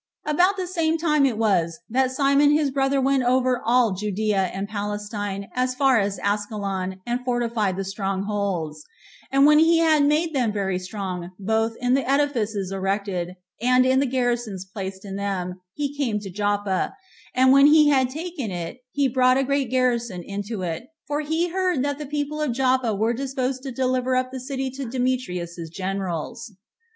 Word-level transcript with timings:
About 0.25 0.57
the 0.57 0.65
same 0.65 0.97
time 0.97 1.27
it 1.27 1.37
was 1.37 1.77
that 1.87 2.11
Simon 2.11 2.49
his 2.49 2.71
brother 2.71 2.99
went 2.99 3.21
over 3.21 3.61
all 3.63 3.91
Judea 3.93 4.49
and 4.51 4.67
Palestine, 4.67 5.47
as 5.53 5.75
far 5.75 5.99
as 5.99 6.17
Askelon, 6.23 6.99
and 7.05 7.23
fortified 7.23 7.77
the 7.77 7.83
strong 7.83 8.23
holds; 8.23 8.83
and 9.31 9.45
when 9.45 9.59
he 9.59 9.77
had 9.77 10.03
made 10.07 10.33
them 10.33 10.51
very 10.51 10.79
strong, 10.79 11.33
both 11.37 11.75
in 11.79 11.93
the 11.93 12.09
edifices 12.09 12.71
erected, 12.71 13.35
and 13.61 13.85
in 13.85 13.99
the 13.99 14.07
garrisons 14.07 14.65
placed 14.65 15.05
in 15.05 15.17
them, 15.17 15.61
he 15.75 15.95
came 15.95 16.19
to 16.21 16.31
Joppa; 16.31 16.95
and 17.35 17.51
when 17.51 17.67
he 17.67 17.89
had 17.89 18.09
taken 18.09 18.49
it, 18.49 18.77
he 18.91 19.07
brought 19.07 19.37
a 19.37 19.43
great 19.43 19.69
garrison 19.69 20.23
into 20.23 20.63
it, 20.63 20.85
for 21.05 21.21
he 21.21 21.49
heard 21.49 21.83
that 21.85 21.99
the 21.99 22.07
people 22.07 22.41
of 22.41 22.53
Joppa 22.53 22.95
were 22.95 23.13
disposed 23.13 23.61
to 23.61 23.71
deliver 23.71 24.15
up 24.15 24.31
the 24.31 24.39
city 24.39 24.71
to 24.71 24.85
Demetrius's 24.89 25.69
generals. 25.69 26.51